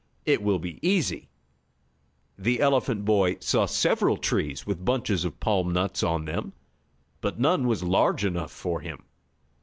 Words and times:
"It 0.25 0.41
will 0.41 0.57
be 0.57 0.79
easy." 0.81 1.29
The 2.35 2.59
elephant 2.59 3.05
boy 3.05 3.37
saw 3.39 3.67
several 3.67 4.17
trees 4.17 4.65
with 4.65 4.83
bunches 4.83 5.25
of 5.25 5.39
palm 5.39 5.73
nuts 5.73 6.01
on 6.01 6.25
them, 6.25 6.53
but 7.21 7.39
none 7.39 7.67
was 7.67 7.83
large 7.83 8.25
enough 8.25 8.51
for 8.51 8.79
him. 8.81 9.03